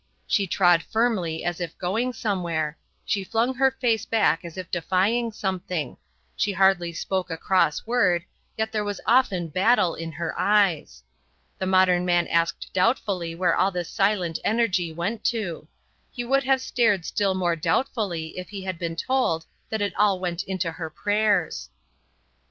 [0.25, 5.31] She trod firmly as if going somewhere; she flung her face back as if defying
[5.31, 5.95] something;
[6.35, 8.25] she hardly spoke a cross word,
[8.57, 11.03] yet there was often battle in her eyes.
[11.59, 15.67] The modern man asked doubtfully where all this silent energy went to.
[16.09, 20.19] He would have stared still more doubtfully if he had been told that it all
[20.19, 21.69] went into her prayers.